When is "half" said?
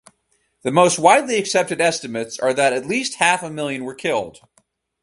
3.19-3.43